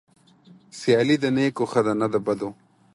سيالي 0.79 1.15
د 1.19 1.25
نيکو 1.35 1.63
ښه 1.71 1.81
ده 1.85 1.93
نه 2.01 2.07
د 2.13 2.15
بدو. 2.25 2.49